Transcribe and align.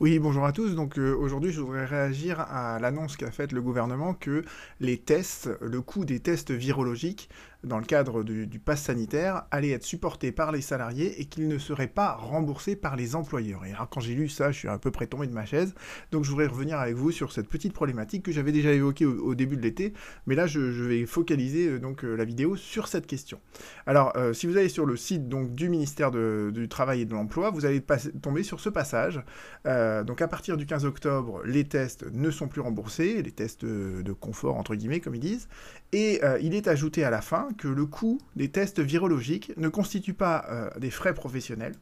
Oui, 0.00 0.18
bonjour 0.18 0.44
à 0.44 0.52
tous. 0.52 0.74
Donc 0.74 0.98
euh, 0.98 1.14
aujourd'hui, 1.14 1.52
je 1.52 1.60
voudrais 1.60 1.84
réagir 1.84 2.40
à 2.40 2.78
l'annonce 2.80 3.16
qu'a 3.16 3.30
faite 3.30 3.52
le 3.52 3.62
gouvernement 3.62 4.14
que 4.14 4.44
les 4.80 4.98
tests, 4.98 5.48
le 5.60 5.80
coût 5.80 6.04
des 6.04 6.18
tests 6.18 6.50
virologiques 6.50 7.28
dans 7.64 7.78
le 7.78 7.84
cadre 7.84 8.22
du, 8.22 8.58
pass 8.58 8.82
sanitaire 8.82 9.44
allait 9.50 9.70
être 9.70 9.84
supporté 9.84 10.32
par 10.32 10.52
les 10.52 10.60
salariés 10.60 11.20
et 11.20 11.26
qu'il 11.26 11.48
ne 11.48 11.58
serait 11.58 11.88
pas 11.88 12.14
remboursé 12.14 12.76
par 12.76 12.96
les 12.96 13.14
employeurs. 13.16 13.64
Et 13.64 13.72
alors 13.72 13.88
quand 13.88 14.00
j'ai 14.00 14.14
lu 14.14 14.28
ça, 14.28 14.52
je 14.52 14.58
suis 14.58 14.68
à 14.68 14.78
peu 14.78 14.90
près 14.90 15.06
tombé 15.06 15.26
de 15.26 15.32
ma 15.32 15.44
chaise. 15.44 15.74
Donc 16.10 16.24
je 16.24 16.30
voudrais 16.30 16.46
revenir 16.46 16.78
avec 16.78 16.94
vous 16.94 17.10
sur 17.10 17.32
cette 17.32 17.48
petite 17.48 17.72
problématique 17.72 18.24
que 18.24 18.32
j'avais 18.32 18.52
déjà 18.52 18.72
évoquée 18.72 19.06
au, 19.06 19.34
début 19.34 19.56
de 19.56 19.62
l'été, 19.62 19.94
mais 20.26 20.34
là 20.34 20.46
je, 20.46 20.60
vais 20.60 21.06
focaliser 21.06 21.68
euh, 21.68 21.78
donc 21.78 22.04
euh, 22.04 22.14
la 22.16 22.24
vidéo 22.24 22.56
sur 22.56 22.88
cette 22.88 23.06
question. 23.06 23.40
Alors 23.86 24.12
si 24.32 24.46
vous 24.46 24.56
allez 24.56 24.68
sur 24.68 24.86
le 24.86 24.96
site 24.96 25.28
donc 25.28 25.54
du 25.54 25.68
ministère 25.68 26.10
du 26.10 26.68
Travail 26.68 27.02
et 27.02 27.04
de 27.04 27.12
l'Emploi, 27.12 27.50
vous 27.50 27.64
allez 27.64 27.82
tomber 28.20 28.42
sur 28.42 28.60
ce 28.60 28.68
passage. 28.68 29.22
Euh, 29.66 30.04
donc 30.04 30.22
à 30.22 30.28
partir 30.28 30.56
du 30.56 30.66
15 30.66 30.84
octobre, 30.84 31.42
les 31.44 31.64
tests 31.64 32.04
ne 32.12 32.30
sont 32.30 32.48
plus 32.48 32.60
remboursés, 32.60 33.22
les 33.22 33.30
tests 33.30 33.64
de 33.64 34.12
confort 34.12 34.56
entre 34.56 34.74
guillemets 34.74 35.00
comme 35.00 35.14
ils 35.14 35.20
disent, 35.20 35.48
et 35.92 36.20
euh, 36.24 36.38
il 36.40 36.54
est 36.54 36.68
ajouté 36.68 37.04
à 37.04 37.10
la 37.10 37.20
fin 37.20 37.48
que 37.52 37.68
le 37.68 37.86
coût 37.86 38.18
des 38.36 38.50
tests 38.50 38.80
virologiques 38.80 39.52
ne 39.56 39.68
constitue 39.68 40.14
pas 40.14 40.44
euh, 40.50 40.70
des 40.78 40.90
frais 40.90 41.14
professionnels, 41.14 41.74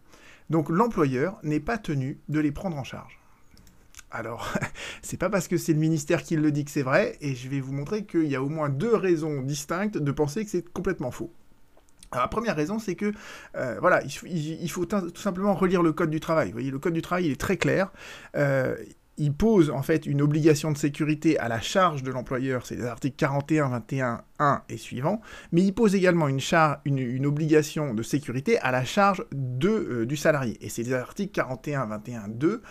donc 0.48 0.68
l'employeur 0.68 1.38
n'est 1.42 1.60
pas 1.60 1.78
tenu 1.78 2.18
de 2.28 2.40
les 2.40 2.52
prendre 2.52 2.76
en 2.76 2.84
charge. 2.84 3.18
Alors, 4.10 4.52
c'est 5.02 5.16
pas 5.16 5.30
parce 5.30 5.48
que 5.48 5.56
c'est 5.56 5.72
le 5.72 5.78
ministère 5.78 6.22
qui 6.22 6.36
le 6.36 6.50
dit 6.52 6.64
que 6.64 6.70
c'est 6.70 6.82
vrai, 6.82 7.16
et 7.20 7.34
je 7.34 7.48
vais 7.48 7.60
vous 7.60 7.72
montrer 7.72 8.04
qu'il 8.04 8.26
y 8.26 8.36
a 8.36 8.42
au 8.42 8.48
moins 8.48 8.68
deux 8.68 8.94
raisons 8.94 9.42
distinctes 9.42 9.98
de 9.98 10.12
penser 10.12 10.44
que 10.44 10.50
c'est 10.50 10.68
complètement 10.68 11.10
faux. 11.10 11.32
la 12.12 12.26
première 12.28 12.56
raison, 12.56 12.78
c'est 12.78 12.96
que 12.96 13.12
voilà, 13.80 14.02
il, 14.04 14.70
faut 14.70 14.86
tout 14.86 15.10
simplement 15.14 15.54
relire 15.54 15.82
le 15.82 15.92
code 15.92 16.10
du 16.10 16.20
travail. 16.20 16.48
Vous 16.48 16.54
voyez, 16.54 16.70
le 16.70 16.78
code 16.78 16.94
du 16.94 17.02
travail, 17.02 17.26
il 17.26 17.32
est 17.32 17.40
très 17.40 17.56
clair 17.56 17.90
il 19.20 19.34
pose 19.34 19.70
en 19.70 19.82
fait 19.82 20.06
une 20.06 20.22
obligation 20.22 20.72
de 20.72 20.78
sécurité 20.78 21.38
à 21.38 21.48
la 21.48 21.60
charge 21.60 22.02
de 22.02 22.10
l'employeur, 22.10 22.64
c'est 22.64 22.76
les 22.76 22.86
articles 22.86 23.16
41, 23.16 23.68
21, 23.68 24.22
1 24.40 24.62
et 24.68 24.76
suivant, 24.76 25.20
mais 25.52 25.62
il 25.62 25.72
pose 25.72 25.94
également 25.94 26.26
une, 26.26 26.40
charge, 26.40 26.78
une, 26.84 27.26
obligation 27.26 27.94
de 27.94 28.02
sécurité 28.02 28.58
à 28.58 28.72
la 28.72 28.84
charge 28.84 29.24
de, 29.30 29.68
euh, 29.68 30.06
du 30.06 30.16
salarié. 30.16 30.58
Et 30.60 30.68
c'est 30.68 30.82
les 30.82 30.94
articles 30.94 31.32
41, 31.32 31.86
21, 31.86 32.28
2, 32.28 32.62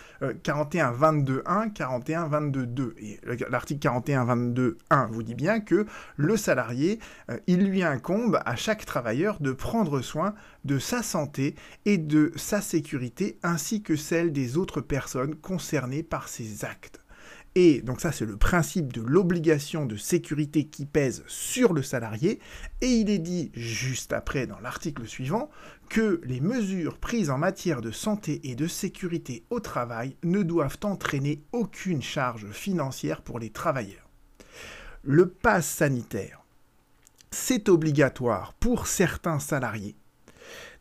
41, 0.42 0.90
22, 0.90 1.42
1, 1.46 1.68
41, 1.70 2.28
22, 2.28 2.66
2. 2.66 2.94
Et 2.98 3.20
l'article 3.48 3.80
41, 3.80 4.24
22, 4.24 4.78
1 4.90 5.06
vous 5.06 5.22
dit 5.22 5.34
bien 5.34 5.60
que 5.60 5.86
le 6.16 6.36
salarié, 6.36 6.98
euh, 7.30 7.38
il 7.46 7.64
lui 7.64 7.82
incombe 7.82 8.40
à 8.44 8.56
chaque 8.56 8.84
travailleur 8.84 9.40
de 9.40 9.52
prendre 9.52 10.00
soin 10.02 10.34
de 10.64 10.78
sa 10.78 11.02
santé 11.02 11.54
et 11.84 11.98
de 11.98 12.32
sa 12.36 12.60
sécurité 12.60 13.38
ainsi 13.42 13.82
que 13.82 13.96
celle 13.96 14.32
des 14.32 14.56
autres 14.56 14.80
personnes 14.80 15.34
concernées 15.34 16.02
par 16.02 16.28
ces 16.28 16.64
actes. 16.64 17.00
Et 17.56 17.82
donc 17.82 18.00
ça, 18.00 18.12
c'est 18.12 18.26
le 18.26 18.36
principe 18.36 18.92
de 18.92 19.00
l'obligation 19.00 19.84
de 19.84 19.96
sécurité 19.96 20.66
qui 20.66 20.86
pèse 20.86 21.24
sur 21.26 21.72
le 21.72 21.82
salarié. 21.82 22.38
Et 22.80 22.86
il 22.86 23.10
est 23.10 23.18
dit 23.18 23.50
juste 23.54 24.12
après, 24.12 24.46
dans 24.46 24.60
l'article 24.60 25.06
suivant, 25.06 25.50
que 25.88 26.20
les 26.24 26.40
mesures 26.40 26.98
prises 26.98 27.30
en 27.30 27.38
matière 27.38 27.80
de 27.80 27.90
santé 27.90 28.40
et 28.44 28.54
de 28.54 28.68
sécurité 28.68 29.44
au 29.50 29.58
travail 29.58 30.16
ne 30.22 30.42
doivent 30.42 30.78
entraîner 30.84 31.42
aucune 31.52 32.02
charge 32.02 32.50
financière 32.52 33.22
pour 33.22 33.40
les 33.40 33.50
travailleurs. 33.50 34.08
Le 35.02 35.28
pass 35.28 35.66
sanitaire, 35.66 36.44
c'est 37.32 37.68
obligatoire 37.68 38.54
pour 38.54 38.86
certains 38.86 39.40
salariés. 39.40 39.96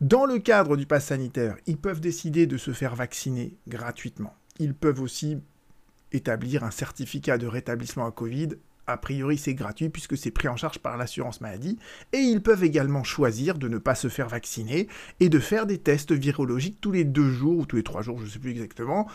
Dans 0.02 0.26
le 0.26 0.40
cadre 0.40 0.78
du 0.78 0.86
pass 0.86 1.06
sanitaire, 1.06 1.58
ils 1.66 1.78
peuvent 1.78 2.00
décider 2.00 2.46
de 2.46 2.58
se 2.58 2.74
faire 2.74 2.96
vacciner 2.96 3.58
gratuitement. 3.68 4.36
Ils 4.60 4.74
peuvent 4.74 5.02
aussi 5.02 5.40
établir 6.12 6.64
un 6.64 6.72
certificat 6.72 7.38
de 7.38 7.48
rétablissement 7.48 8.06
à 8.06 8.12
Covid. 8.12 8.50
A 8.88 8.98
priori, 8.98 9.38
c'est 9.38 9.54
gratuit 9.54 9.90
puisque 9.90 10.18
c'est 10.18 10.32
pris 10.32 10.48
en 10.48 10.58
charge 10.58 10.80
par 10.80 10.98
l'assurance 10.98 11.42
maladie. 11.42 11.78
Et 12.12 12.18
ils 12.18 12.42
peuvent 12.42 12.64
également 12.64 13.04
choisir 13.04 13.58
de 13.58 13.68
ne 13.68 13.78
pas 13.78 13.96
se 13.96 14.08
faire 14.08 14.30
vacciner 14.30 14.88
et 15.20 15.30
de 15.30 15.40
faire 15.40 15.68
des 15.68 15.78
tests 15.78 16.12
virologiques 16.12 16.82
tous 16.82 16.92
les 16.92 17.04
deux 17.04 17.30
jours 17.30 17.60
ou 17.60 17.66
tous 17.66 17.76
les 17.76 17.84
trois 17.84 18.02
jours, 18.02 18.18
je 18.20 18.26
ne 18.26 18.30
sais 18.30 18.40
plus 18.40 18.52
exactement. 18.52 19.08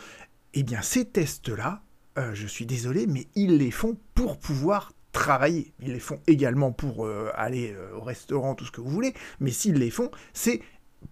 Eh 0.55 0.63
bien, 0.63 0.81
ces 0.83 1.05
tests-là, 1.05 1.83
euh, 2.19 2.33
je 2.35 2.47
suis 2.47 2.67
désolé, 2.67 3.09
mais 3.09 3.27
ils 3.35 3.57
les 3.57 3.73
font 3.73 3.97
pour 4.15 4.39
pouvoir 4.39 4.93
travailler. 5.11 5.73
Ils 5.81 5.93
les 5.93 6.01
font 6.01 6.21
également 6.27 6.71
pour 6.71 7.07
euh, 7.07 7.31
aller 7.35 7.73
euh, 7.75 7.97
au 7.97 8.03
restaurant, 8.03 8.55
tout 8.55 8.65
ce 8.65 8.71
que 8.71 8.81
vous 8.81 8.91
voulez, 8.91 9.15
mais 9.41 9.51
s'ils 9.51 9.75
les 9.75 9.91
font, 9.91 10.11
c'est 10.33 10.61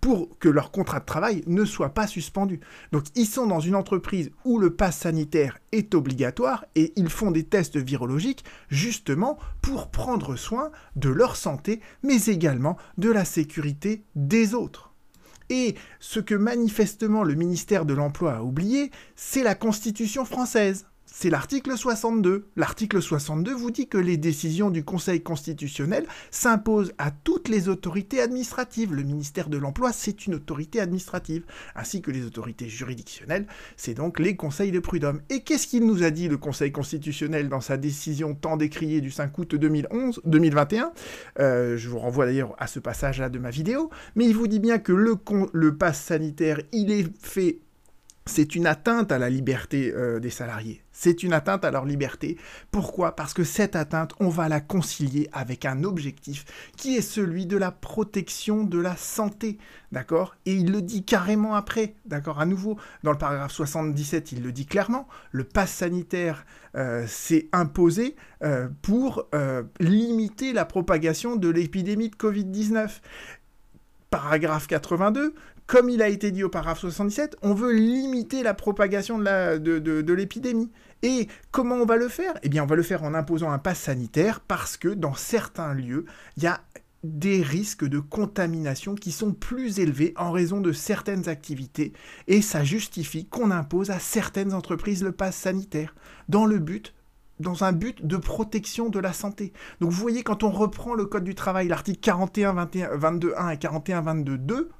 pour 0.00 0.38
que 0.38 0.48
leur 0.48 0.70
contrat 0.70 1.00
de 1.00 1.04
travail 1.04 1.42
ne 1.46 1.64
soit 1.64 1.94
pas 1.94 2.06
suspendu. 2.06 2.60
Donc 2.92 3.04
ils 3.14 3.26
sont 3.26 3.46
dans 3.46 3.60
une 3.60 3.74
entreprise 3.74 4.30
où 4.44 4.58
le 4.58 4.74
pass 4.74 4.98
sanitaire 4.98 5.58
est 5.72 5.94
obligatoire 5.94 6.64
et 6.74 6.92
ils 6.96 7.10
font 7.10 7.30
des 7.30 7.44
tests 7.44 7.76
virologiques 7.76 8.44
justement 8.68 9.38
pour 9.60 9.90
prendre 9.90 10.36
soin 10.36 10.70
de 10.96 11.08
leur 11.08 11.36
santé, 11.36 11.80
mais 12.02 12.24
également 12.26 12.76
de 12.98 13.10
la 13.10 13.24
sécurité 13.24 14.04
des 14.14 14.54
autres. 14.54 14.92
Et 15.50 15.74
ce 16.00 16.20
que 16.20 16.34
manifestement 16.34 17.24
le 17.24 17.34
ministère 17.34 17.84
de 17.84 17.94
l'Emploi 17.94 18.36
a 18.36 18.42
oublié, 18.42 18.90
c'est 19.16 19.42
la 19.42 19.54
Constitution 19.54 20.24
française 20.24 20.86
c'est 21.14 21.28
l'article 21.28 21.76
62. 21.76 22.46
L'article 22.56 23.02
62 23.02 23.52
vous 23.52 23.70
dit 23.70 23.86
que 23.86 23.98
les 23.98 24.16
décisions 24.16 24.70
du 24.70 24.82
Conseil 24.82 25.22
constitutionnel 25.22 26.06
s'imposent 26.30 26.94
à 26.96 27.10
toutes 27.10 27.48
les 27.48 27.68
autorités 27.68 28.20
administratives. 28.20 28.94
Le 28.94 29.02
ministère 29.02 29.50
de 29.50 29.58
l'Emploi, 29.58 29.92
c'est 29.92 30.26
une 30.26 30.34
autorité 30.34 30.80
administrative, 30.80 31.44
ainsi 31.76 32.00
que 32.00 32.10
les 32.10 32.24
autorités 32.24 32.66
juridictionnelles, 32.66 33.46
c'est 33.76 33.92
donc 33.92 34.18
les 34.18 34.36
conseils 34.36 34.72
de 34.72 34.78
prud'homme. 34.78 35.20
Et 35.28 35.40
qu'est-ce 35.40 35.66
qu'il 35.66 35.86
nous 35.86 36.02
a 36.02 36.10
dit 36.10 36.28
le 36.28 36.38
Conseil 36.38 36.72
constitutionnel 36.72 37.50
dans 37.50 37.60
sa 37.60 37.76
décision 37.76 38.34
tant 38.34 38.56
décriée 38.56 39.02
du 39.02 39.10
5 39.10 39.36
août 39.36 39.54
2011, 39.54 40.22
2021 40.24 40.92
euh, 41.40 41.76
Je 41.76 41.88
vous 41.90 41.98
renvoie 41.98 42.24
d'ailleurs 42.24 42.54
à 42.58 42.66
ce 42.66 42.80
passage-là 42.80 43.28
de 43.28 43.38
ma 43.38 43.50
vidéo, 43.50 43.90
mais 44.16 44.24
il 44.24 44.34
vous 44.34 44.46
dit 44.46 44.60
bien 44.60 44.78
que 44.78 44.92
le, 44.92 45.16
le 45.52 45.76
pass 45.76 46.00
sanitaire, 46.00 46.58
il 46.72 46.90
est 46.90 47.06
fait 47.20 47.58
c'est 48.26 48.54
une 48.54 48.66
atteinte 48.66 49.10
à 49.10 49.18
la 49.18 49.28
liberté 49.28 49.92
euh, 49.94 50.20
des 50.20 50.30
salariés. 50.30 50.82
C'est 50.92 51.22
une 51.22 51.32
atteinte 51.32 51.64
à 51.64 51.70
leur 51.70 51.84
liberté. 51.84 52.36
Pourquoi? 52.70 53.16
Parce 53.16 53.34
que 53.34 53.42
cette 53.42 53.74
atteinte, 53.74 54.12
on 54.20 54.28
va 54.28 54.48
la 54.48 54.60
concilier 54.60 55.28
avec 55.32 55.64
un 55.64 55.82
objectif 55.82 56.44
qui 56.76 56.96
est 56.96 57.02
celui 57.02 57.46
de 57.46 57.56
la 57.56 57.72
protection 57.72 58.62
de 58.62 58.78
la 58.78 58.96
santé. 58.96 59.58
D'accord? 59.90 60.36
Et 60.46 60.54
il 60.54 60.70
le 60.70 60.82
dit 60.82 61.04
carrément 61.04 61.56
après. 61.56 61.94
D'accord? 62.04 62.40
À 62.40 62.46
nouveau, 62.46 62.78
dans 63.02 63.10
le 63.10 63.18
paragraphe 63.18 63.52
77, 63.52 64.32
il 64.32 64.42
le 64.42 64.52
dit 64.52 64.66
clairement. 64.66 65.08
Le 65.32 65.42
pass 65.42 65.72
sanitaire 65.72 66.44
euh, 66.76 67.06
s'est 67.08 67.48
imposé 67.52 68.14
euh, 68.44 68.68
pour 68.82 69.26
limiter 69.80 70.52
la 70.52 70.64
propagation 70.64 71.36
de 71.36 71.48
l'épidémie 71.48 72.10
de 72.10 72.16
Covid-19 72.16 73.00
paragraphe 74.12 74.66
82, 74.66 75.34
comme 75.72 75.88
il 75.88 76.02
a 76.02 76.08
été 76.08 76.32
dit 76.32 76.44
au 76.44 76.50
paragraphe 76.50 76.80
77, 76.80 77.36
on 77.40 77.54
veut 77.54 77.72
limiter 77.72 78.42
la 78.42 78.52
propagation 78.52 79.18
de 79.18 80.12
l'épidémie. 80.12 80.70
Et 81.02 81.28
comment 81.50 81.76
on 81.76 81.86
va 81.86 81.96
le 81.96 82.08
faire? 82.08 82.34
Eh 82.42 82.50
bien, 82.50 82.64
on 82.64 82.66
va 82.66 82.76
le 82.76 82.82
faire 82.82 83.04
en 83.04 83.14
imposant 83.14 83.50
un 83.50 83.58
pass 83.58 83.80
sanitaire 83.80 84.40
parce 84.40 84.76
que 84.76 84.88
dans 84.88 85.14
certains 85.14 85.72
lieux, 85.72 86.04
il 86.36 86.42
y 86.42 86.46
a 86.46 86.60
des 87.04 87.40
risques 87.40 87.86
de 87.86 88.00
contamination 88.00 88.94
qui 88.94 89.12
sont 89.12 89.32
plus 89.32 89.78
élevés 89.78 90.12
en 90.18 90.30
raison 90.30 90.60
de 90.60 90.72
certaines 90.72 91.30
activités 91.30 91.94
et 92.28 92.42
ça 92.42 92.64
justifie 92.64 93.24
qu'on 93.24 93.50
impose 93.50 93.88
à 93.88 93.98
certaines 93.98 94.52
entreprises 94.52 95.02
le 95.02 95.12
pass 95.12 95.34
sanitaire 95.34 95.94
dans 96.28 96.44
le 96.44 96.58
but 96.58 96.92
dans 97.40 97.64
un 97.64 97.72
but 97.72 98.06
de 98.06 98.18
protection 98.18 98.90
de 98.90 99.00
la 99.00 99.14
santé. 99.14 99.54
Donc 99.80 99.90
vous 99.90 100.00
voyez, 100.00 100.22
quand 100.22 100.42
on 100.42 100.50
reprend 100.50 100.92
le 100.92 101.06
Code 101.06 101.24
du 101.24 101.34
travail, 101.34 101.66
l'article 101.68 102.00
41, 102.00 102.52
21, 102.52 102.96
22, 102.98 103.34
1 103.38 103.48
et 103.48 103.56
41, 103.56 104.02
22, 104.02 104.36
2, 104.36 104.70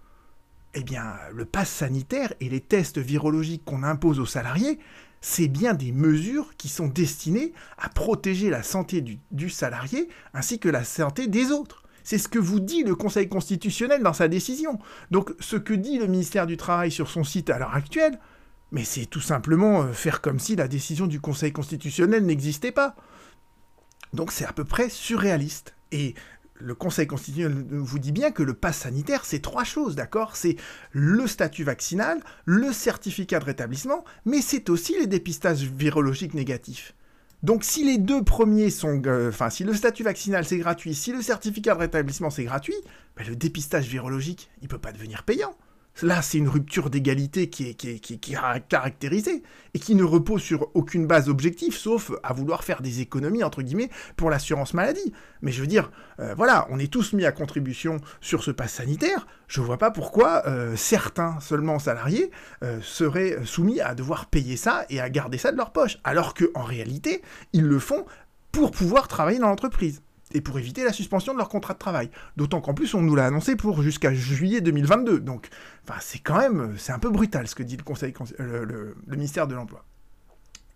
eh 0.75 0.83
bien, 0.83 1.15
le 1.33 1.45
pass 1.45 1.71
sanitaire 1.71 2.33
et 2.41 2.49
les 2.49 2.61
tests 2.61 2.99
virologiques 2.99 3.65
qu'on 3.65 3.83
impose 3.83 4.21
aux 4.21 4.27
salariés, 4.27 4.79
c'est 5.21 5.49
bien 5.49 5.75
des 5.75 5.93
mesures 5.93 6.57
qui 6.57 6.69
sont 6.69 6.89
destinées 6.89 7.53
à 7.79 7.89
protéger 7.89 8.51
la 8.51 8.63
santé 8.63 9.03
du, 9.31 9.51
salarié 9.51 10.09
ainsi 10.35 10.59
que 10.59 10.69
la 10.69 10.85
santé 10.85 11.29
des 11.29 11.51
autres. 11.51 11.85
C'est 12.05 12.19
ce 12.19 12.27
que 12.27 12.41
vous 12.41 12.59
dit 12.59 12.83
le 12.83 12.97
Conseil 12.97 13.29
constitutionnel 13.29 14.03
dans 14.03 14.13
sa 14.13 14.27
décision. 14.27 14.81
Donc 15.13 15.33
ce 15.39 15.57
que 15.57 15.75
dit 15.75 15.99
le 15.99 16.09
ministère 16.09 16.49
du 16.49 16.57
Travail 16.57 16.91
sur 16.91 17.09
son 17.09 17.23
site 17.23 17.51
à 17.51 17.59
l'heure 17.59 17.75
actuelle, 17.75 18.19
mais 18.73 18.83
c'est 18.83 19.07
tout 19.07 19.21
simplement 19.21 19.83
euh, 19.83 19.93
faire 19.93 20.21
comme 20.21 20.41
si 20.41 20.57
la 20.57 20.67
décision 20.67 21.07
du 21.07 21.21
Conseil 21.21 21.53
constitutionnel 21.53 22.27
n'existait 22.27 22.73
pas. 22.73 22.97
Donc 24.13 24.33
c'est 24.33 24.45
à 24.45 24.53
peu 24.53 24.65
près 24.65 24.89
surréaliste. 24.89 25.77
Et 25.93 26.15
le 26.63 26.75
Conseil 26.75 27.07
constitutionnel 27.07 27.65
vous 27.71 27.99
dit 27.99 28.13
bien 28.13 28.31
que 28.31 28.43
le 28.43 28.55
pass 28.55 28.79
sanitaire, 28.79 29.25
c'est 29.25 29.41
trois 29.41 29.65
choses, 29.65 29.97
d'accord? 29.97 30.37
C'est 30.37 30.57
le 30.93 31.27
statut 31.27 31.65
vaccinal, 31.65 32.21
le 32.45 32.73
certificat 32.73 33.41
de 33.41 33.45
rétablissement, 33.45 34.05
mais 34.25 34.41
c'est 34.41 34.71
aussi 34.71 34.95
les 34.99 35.07
dépistages 35.07 35.65
virologiques 35.65 36.35
négatifs. 36.35 36.95
Donc 37.43 37.65
si 37.65 37.85
les 37.85 37.99
deux 37.99 38.23
premiers 38.23 38.71
sont... 38.71 39.03
Euh, 39.07 39.31
enfin, 39.31 39.51
si 39.51 39.65
le 39.65 39.75
statut 39.75 40.05
vaccinal 40.05 40.45
c'est 40.45 40.59
gratuit, 40.59 40.95
si 40.95 41.13
le 41.13 41.23
certificat 41.23 41.75
de 41.75 41.81
rétablissement 41.81 42.31
c'est 42.31 42.45
gratuit, 42.45 42.77
ben, 43.17 43.27
le 43.27 43.35
dépistage 43.35 43.89
virologique, 43.89 44.49
il 44.63 44.69
peut 44.69 44.79
pas 44.79 44.93
devenir 44.93 45.25
payant. 45.25 45.57
Là, 46.01 46.23
c'est 46.23 46.39
une 46.39 46.49
rupture 46.49 46.89
d'égalité 46.89 47.51
qui 47.51 47.69
est, 47.69 47.75
qui, 47.75 48.19
caractérisée 48.69 49.43
et 49.75 49.79
qui 49.79 49.95
ne 49.95 50.05
repose 50.05 50.41
sur 50.41 50.71
aucune 50.75 51.07
base 51.07 51.29
objective, 51.29 51.77
sauf 51.77 52.11
à 52.23 52.33
vouloir 52.33 52.65
faire 52.65 52.81
des 52.81 53.01
économies, 53.01 53.45
entre 53.45 53.63
guillemets, 53.63 53.91
pour 54.17 54.31
l'assurance 54.31 54.75
maladie. 54.75 55.13
Mais 55.43 55.53
je 55.53 55.61
veux 55.61 55.67
dire, 55.67 55.91
euh, 56.19 56.35
voilà, 56.35 56.67
on 56.71 56.79
est 56.79 56.91
tous 56.91 57.13
mis 57.13 57.25
à 57.25 57.33
contribution 57.33 57.99
sur 58.21 58.43
ce 58.43 58.51
pass 58.51 58.73
sanitaire. 58.73 59.27
Je 59.49 59.61
ne 59.61 59.67
vois 59.67 59.79
pas 59.79 59.91
pourquoi 59.91 60.47
euh, 60.47 60.77
certains 60.77 61.39
seulement 61.41 61.79
salariés 61.79 62.31
euh, 62.65 62.81
seraient 62.81 63.45
soumis 63.45 63.81
à 63.81 63.95
devoir 63.95 64.27
payer 64.27 64.57
ça 64.57 64.87
et 64.89 65.01
à 65.01 65.11
garder 65.11 65.37
ça 65.37 65.53
de 65.53 65.57
leur 65.57 65.73
poche, 65.73 65.99
alors 66.05 66.35
qu'en 66.35 66.63
réalité, 66.63 67.23
ils 67.53 67.67
le 67.67 67.79
font 67.79 68.07
pour 68.51 68.71
pouvoir 68.71 69.09
travailler 69.09 69.39
dans 69.39 69.49
l'entreprise 69.49 70.03
et 70.35 70.41
pour 70.41 70.59
éviter 70.59 70.85
la 70.85 70.93
suspension 70.93 71.33
de 71.33 71.39
leur 71.39 71.49
contrat 71.49 71.75
de 71.75 71.79
travail. 71.79 72.11
D'autant 72.37 72.61
qu'en 72.61 72.75
plus, 72.75 72.95
on 72.95 73.03
nous 73.03 73.15
l'a 73.15 73.27
annoncé 73.27 73.57
pour 73.57 73.83
jusqu'à 73.83 74.13
juillet 74.13 74.61
2022. 74.61 75.21
Donc, 75.21 75.49
enfin, 75.87 75.99
c'est 76.01 76.19
quand 76.19 76.39
même, 76.39 76.75
c'est 76.79 76.93
un 76.93 76.99
peu 76.99 77.11
brutal 77.11 77.47
ce 77.49 77.55
que 77.55 77.63
dit 77.63 77.77
le 77.77 77.83
Conseil, 77.83 78.15
le 78.39 78.95
ministère 79.09 79.47
de 79.47 79.55
l'Emploi. 79.55 79.85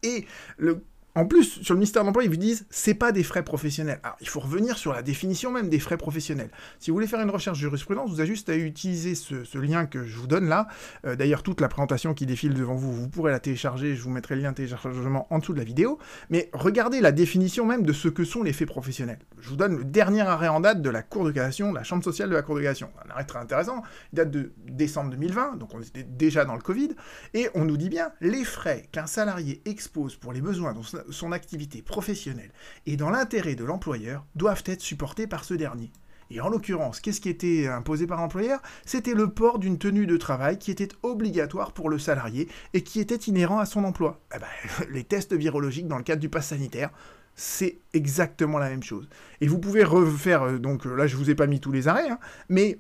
Et 0.02 0.26
le 0.58 0.82
en 1.16 1.24
plus, 1.24 1.62
sur 1.62 1.72
le 1.72 1.78
ministère 1.78 2.02
de 2.02 2.08
l'Emploi, 2.08 2.24
ils 2.24 2.30
vous 2.30 2.36
disent 2.36 2.66
c'est 2.68 2.92
pas 2.92 3.10
des 3.10 3.22
frais 3.22 3.42
professionnels. 3.42 4.00
Alors, 4.02 4.18
il 4.20 4.28
faut 4.28 4.38
revenir 4.38 4.76
sur 4.76 4.92
la 4.92 5.00
définition 5.00 5.50
même 5.50 5.70
des 5.70 5.78
frais 5.78 5.96
professionnels. 5.96 6.50
Si 6.78 6.90
vous 6.90 6.94
voulez 6.94 7.06
faire 7.06 7.22
une 7.22 7.30
recherche 7.30 7.58
jurisprudence, 7.58 8.10
vous 8.10 8.20
avez 8.20 8.28
juste 8.28 8.50
à 8.50 8.54
utiliser 8.54 9.14
ce, 9.14 9.56
lien 9.56 9.86
que 9.86 10.04
je 10.04 10.18
vous 10.18 10.26
donne 10.26 10.46
là. 10.46 10.68
Euh, 11.06 11.16
d'ailleurs, 11.16 11.42
toute 11.42 11.62
la 11.62 11.68
présentation 11.68 12.12
qui 12.12 12.26
défile 12.26 12.52
devant 12.52 12.74
vous, 12.74 12.92
vous 12.92 13.08
pourrez 13.08 13.32
la 13.32 13.40
télécharger. 13.40 13.96
Je 13.96 14.02
vous 14.02 14.10
mettrai 14.10 14.36
le 14.36 14.42
lien 14.42 14.50
de 14.50 14.56
téléchargement 14.56 15.26
en 15.30 15.38
dessous 15.38 15.54
de 15.54 15.58
la 15.58 15.64
vidéo. 15.64 15.98
Mais 16.28 16.50
regardez 16.52 17.00
la 17.00 17.12
définition 17.12 17.64
même 17.64 17.86
de 17.86 17.94
ce 17.94 18.08
que 18.08 18.24
sont 18.24 18.42
les 18.42 18.52
faits 18.52 18.68
professionnels. 18.68 19.20
Je 19.40 19.48
vous 19.48 19.56
donne 19.56 19.78
le 19.78 19.84
dernier 19.84 20.20
arrêt 20.20 20.48
en 20.48 20.60
date 20.60 20.82
de 20.82 20.90
la 20.90 21.02
Cour 21.02 21.24
de 21.24 21.30
cassation, 21.30 21.72
la 21.72 21.82
Chambre 21.82 22.04
sociale 22.04 22.28
de 22.28 22.34
la 22.34 22.42
Cour 22.42 22.56
de 22.56 22.60
cassation. 22.60 22.90
Un 23.06 23.10
arrêt 23.10 23.24
très 23.24 23.38
intéressant. 23.38 23.82
Il 24.12 24.16
date 24.16 24.30
de 24.30 24.52
décembre 24.68 25.08
2020, 25.12 25.56
donc 25.56 25.70
on 25.72 25.80
était 25.80 26.02
déjà 26.02 26.44
dans 26.44 26.56
le 26.56 26.60
Covid. 26.60 26.90
Et 27.32 27.48
on 27.54 27.64
nous 27.64 27.78
dit 27.78 27.88
bien 27.88 28.10
les 28.20 28.44
frais 28.44 28.86
qu'un 28.92 29.06
salarié 29.06 29.62
expose 29.64 30.16
pour 30.16 30.34
les 30.34 30.42
besoins 30.42 30.74
dont 30.74 30.82
son 31.10 31.32
activité 31.32 31.82
professionnelle 31.82 32.52
et 32.86 32.96
dans 32.96 33.10
l'intérêt 33.10 33.54
de 33.54 33.64
l'employeur 33.64 34.24
doivent 34.34 34.64
être 34.66 34.80
supportés 34.80 35.26
par 35.26 35.44
ce 35.44 35.54
dernier. 35.54 35.90
Et 36.30 36.40
en 36.40 36.48
l'occurrence, 36.48 37.00
qu'est-ce 37.00 37.20
qui 37.20 37.28
était 37.28 37.68
imposé 37.68 38.06
par 38.06 38.20
l'employeur? 38.20 38.60
C'était 38.84 39.14
le 39.14 39.30
port 39.30 39.58
d'une 39.58 39.78
tenue 39.78 40.06
de 40.06 40.16
travail 40.16 40.58
qui 40.58 40.70
était 40.70 40.88
obligatoire 41.02 41.72
pour 41.72 41.88
le 41.88 41.98
salarié 41.98 42.48
et 42.74 42.82
qui 42.82 43.00
était 43.00 43.14
inhérent 43.14 43.58
à 43.58 43.66
son 43.66 43.84
emploi. 43.84 44.20
Eh 44.34 44.38
ben, 44.38 44.86
les 44.90 45.04
tests 45.04 45.34
virologiques 45.34 45.86
dans 45.86 45.98
le 45.98 46.02
cadre 46.02 46.20
du 46.20 46.28
pass 46.28 46.48
sanitaire, 46.48 46.90
c'est 47.36 47.78
exactement 47.92 48.58
la 48.58 48.70
même 48.70 48.82
chose. 48.82 49.08
Et 49.40 49.46
vous 49.46 49.58
pouvez 49.58 49.84
refaire, 49.84 50.42
euh, 50.42 50.58
donc 50.58 50.84
là 50.84 51.06
je 51.06 51.16
vous 51.16 51.30
ai 51.30 51.34
pas 51.34 51.46
mis 51.46 51.60
tous 51.60 51.70
les 51.70 51.86
arrêts, 51.86 52.08
hein, 52.08 52.18
mais 52.48 52.78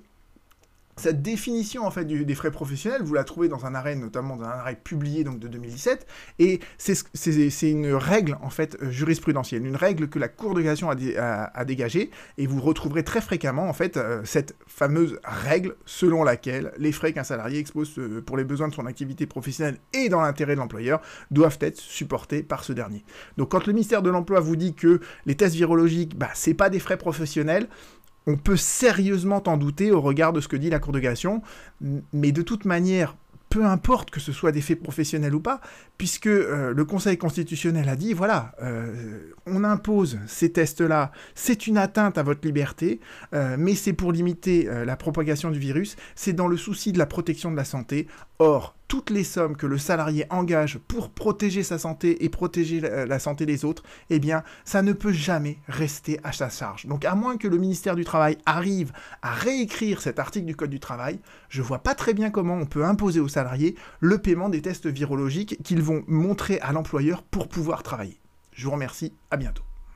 cette 0.98 1.20
définition 1.20 1.86
en 1.86 1.90
fait 1.90 2.06
des 2.06 2.34
frais 2.34 2.50
professionnels, 2.50 3.02
vous 3.02 3.12
la 3.12 3.24
trouvez 3.24 3.48
dans 3.48 3.66
un 3.66 3.74
arrêt, 3.74 3.96
notamment 3.96 4.36
dans 4.36 4.44
un 4.44 4.50
arrêt 4.50 4.76
publié 4.76 5.24
donc 5.24 5.38
de 5.38 5.46
2017, 5.48 6.06
et 6.38 6.60
c'est 6.78 7.70
une 7.70 7.92
règle 7.92 8.38
en 8.42 8.48
fait 8.48 8.78
jurisprudentielle, 8.88 9.66
une 9.66 9.76
règle 9.76 10.08
que 10.08 10.18
la 10.18 10.28
Cour 10.28 10.54
de 10.54 10.62
cassation 10.62 10.88
a, 10.90 11.64
dégagée, 11.64 12.10
et 12.38 12.46
vous 12.46 12.60
retrouverez 12.60 13.04
très 13.04 13.20
fréquemment 13.20 13.68
en 13.68 13.72
fait 13.74 13.96
euh, 13.96 14.22
cette 14.24 14.56
fameuse 14.66 15.18
règle 15.24 15.76
selon 15.84 16.24
laquelle 16.24 16.72
les 16.78 16.92
frais 16.92 17.12
qu'un 17.12 17.24
salarié 17.24 17.58
expose 17.58 17.92
euh, 17.98 18.22
pour 18.22 18.38
les 18.38 18.44
besoins 18.44 18.68
de 18.68 18.74
son 18.74 18.86
activité 18.86 19.26
professionnelle 19.26 19.78
et 19.92 20.08
dans 20.08 20.22
l'intérêt 20.22 20.54
de 20.54 20.60
l'employeur 20.60 21.02
doivent 21.30 21.58
être 21.60 21.78
supportés 21.78 22.42
par 22.42 22.64
ce 22.64 22.72
dernier. 22.72 23.04
Donc 23.36 23.50
quand 23.50 23.66
le 23.66 23.74
ministère 23.74 24.02
de 24.02 24.08
l'Emploi 24.08 24.40
vous 24.40 24.56
dit 24.56 24.74
que 24.74 25.00
les 25.26 25.34
tests 25.34 25.56
virologiques, 25.56 26.16
bah, 26.16 26.30
c'est 26.34 26.54
pas 26.54 26.70
des 26.70 26.80
frais 26.80 26.96
professionnels, 26.96 27.68
on 28.26 28.36
peut 28.36 28.56
sérieusement 28.56 29.42
en 29.46 29.56
douter 29.56 29.92
au 29.92 30.00
regard 30.00 30.32
de 30.32 30.40
ce 30.40 30.48
que 30.48 30.56
dit 30.56 30.70
la 30.70 30.78
Cour 30.78 30.92
de 30.92 31.00
cassation, 31.00 31.42
mais 32.12 32.32
de 32.32 32.42
toute 32.42 32.64
manière, 32.64 33.16
peu 33.48 33.64
importe 33.64 34.10
que 34.10 34.20
ce 34.20 34.32
soit 34.32 34.52
des 34.52 34.60
faits 34.60 34.82
professionnels 34.82 35.34
ou 35.34 35.40
pas, 35.40 35.60
puisque 35.96 36.26
euh, 36.26 36.74
le 36.74 36.84
Conseil 36.84 37.16
constitutionnel 37.16 37.88
a 37.88 37.96
dit, 37.96 38.12
voilà, 38.12 38.52
euh, 38.62 39.32
on 39.46 39.64
impose 39.64 40.18
ces 40.26 40.52
tests-là, 40.52 41.12
c'est 41.34 41.66
une 41.66 41.78
atteinte 41.78 42.18
à 42.18 42.22
votre 42.22 42.46
liberté, 42.46 43.00
euh, 43.34 43.56
mais 43.58 43.74
c'est 43.74 43.92
pour 43.92 44.12
limiter 44.12 44.68
la 44.84 44.96
propagation 44.96 45.50
du 45.50 45.58
virus, 45.58 45.96
c'est 46.14 46.32
dans 46.32 46.48
le 46.48 46.56
souci 46.56 46.92
de 46.92 46.98
la 46.98 47.06
protection 47.06 47.50
de 47.50 47.56
la 47.56 47.64
santé. 47.64 48.08
Or, 48.38 48.75
toutes 48.88 49.10
les 49.10 49.24
sommes 49.24 49.56
que 49.56 49.66
le 49.66 49.78
salarié 49.78 50.26
engage 50.30 50.78
pour 50.78 51.10
protéger 51.10 51.62
sa 51.62 51.78
santé 51.78 52.24
et 52.24 52.28
protéger 52.28 52.80
la, 52.80 53.18
santé 53.18 53.46
des 53.46 53.64
autres, 53.64 53.82
eh 54.10 54.18
bien, 54.18 54.42
ça 54.64 54.82
ne 54.82 54.92
peut 54.92 55.12
jamais 55.12 55.58
rester 55.68 56.20
à 56.24 56.32
sa 56.32 56.48
charge. 56.48 56.86
Donc, 56.86 57.04
à 57.04 57.14
moins 57.14 57.36
que 57.36 57.48
le 57.48 57.58
ministère 57.58 57.96
du 57.96 58.04
Travail 58.04 58.38
arrive 58.46 58.92
à 59.22 59.32
réécrire 59.32 60.00
cet 60.00 60.18
article 60.18 60.46
du 60.46 60.56
Code 60.56 60.70
du 60.70 60.80
travail, 60.80 61.18
je 61.48 61.62
vois 61.62 61.80
pas 61.80 61.94
très 61.94 62.14
bien 62.14 62.30
comment 62.30 62.54
on 62.54 62.66
peut 62.66 62.84
imposer 62.84 63.20
aux 63.20 63.28
salariés 63.28 63.74
le 64.00 64.18
paiement 64.18 64.48
des 64.48 64.62
tests 64.62 64.86
virologiques 64.86 65.58
qu'ils 65.62 65.82
vont 65.82 66.04
montrer 66.06 66.60
à 66.60 66.72
l'employeur 66.72 67.22
pour 67.22 67.48
pouvoir 67.48 67.82
travailler. 67.82 68.20
Je 68.52 68.64
vous 68.64 68.72
remercie, 68.72 69.12
à 69.30 69.36
bientôt. 69.36 69.65